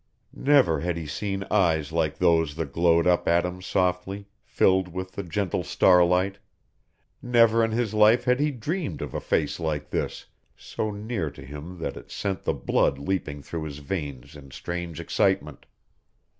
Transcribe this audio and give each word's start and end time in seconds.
Never 0.33 0.79
had 0.79 0.97
he 0.97 1.05
seen 1.05 1.45
eyes 1.51 1.91
like 1.91 2.17
those 2.17 2.55
that 2.55 2.73
glowed 2.73 3.05
up 3.05 3.27
at 3.27 3.45
him 3.45 3.61
softly, 3.61 4.25
filled 4.43 4.87
with 4.87 5.11
the 5.11 5.21
gentle 5.21 5.63
starlight; 5.63 6.39
never 7.21 7.63
in 7.63 7.69
his 7.69 7.93
life 7.93 8.23
had 8.23 8.39
he 8.39 8.49
dreamed 8.49 9.03
of 9.03 9.13
a 9.13 9.21
face 9.21 9.59
like 9.59 9.91
this, 9.91 10.25
so 10.57 10.89
near 10.89 11.29
to 11.29 11.45
him 11.45 11.77
that 11.77 11.97
it 11.97 12.09
sent 12.09 12.45
the 12.45 12.53
blood 12.55 12.97
leaping 12.97 13.43
through 13.43 13.65
his 13.65 13.77
veins 13.77 14.35
in 14.35 14.49
strange 14.49 14.99
excitement. 14.99 15.67